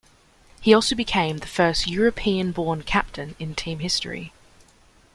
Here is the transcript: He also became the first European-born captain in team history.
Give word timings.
He 0.61 0.73
also 0.73 0.95
became 0.95 1.37
the 1.37 1.45
first 1.45 1.85
European-born 1.85 2.81
captain 2.85 3.35
in 3.37 3.53
team 3.53 3.77
history. 3.77 4.33